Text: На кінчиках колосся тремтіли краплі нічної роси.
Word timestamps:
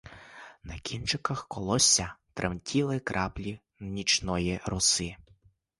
На 0.63 0.79
кінчиках 0.79 1.47
колосся 1.47 2.15
тремтіли 2.33 2.99
краплі 2.99 3.59
нічної 3.79 4.59
роси. 4.65 5.15